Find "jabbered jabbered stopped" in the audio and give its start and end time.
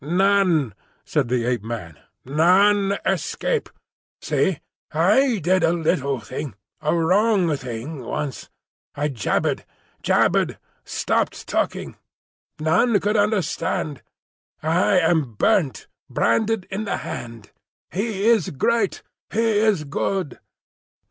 9.09-11.45